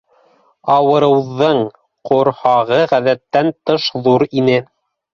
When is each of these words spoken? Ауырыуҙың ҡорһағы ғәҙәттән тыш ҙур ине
Ауырыуҙың 0.75 1.61
ҡорһағы 2.13 2.83
ғәҙәттән 2.97 3.57
тыш 3.71 3.89
ҙур 4.09 4.31
ине 4.43 4.63